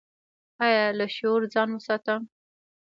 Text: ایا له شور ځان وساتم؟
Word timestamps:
ایا 0.65 0.83
له 0.99 1.05
شور 1.15 1.41
ځان 1.53 1.69
وساتم؟ 1.73 2.21